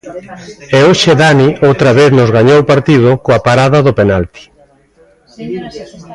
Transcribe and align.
E 0.75 0.79
hoxe 0.87 1.11
Dani 1.21 1.49
outra 1.69 1.91
vez 1.99 2.09
nos 2.17 2.33
gañou 2.37 2.57
o 2.61 2.67
partido 2.71 3.09
coa 3.23 3.39
parada 3.47 3.79
do 3.85 3.95
penalti. 3.99 4.43